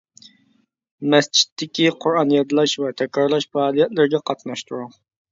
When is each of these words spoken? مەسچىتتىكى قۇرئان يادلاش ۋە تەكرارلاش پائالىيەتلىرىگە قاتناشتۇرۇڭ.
مەسچىتتىكى 1.13 1.85
قۇرئان 2.05 2.33
يادلاش 2.35 2.73
ۋە 2.83 2.89
تەكرارلاش 3.01 3.45
پائالىيەتلىرىگە 3.57 4.23
قاتناشتۇرۇڭ. 4.31 4.97